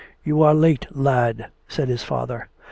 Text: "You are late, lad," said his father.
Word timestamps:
"You 0.25 0.41
are 0.41 0.55
late, 0.55 0.87
lad," 0.97 1.51
said 1.67 1.87
his 1.87 2.01
father. 2.01 2.49